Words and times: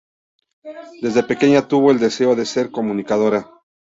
Desde 1.03 1.21
pequeña 1.21 1.67
tuvo 1.67 1.91
el 1.91 1.99
deseo 1.99 2.35
de 2.35 2.47
ser 2.47 2.71
comunicadora. 2.71 3.47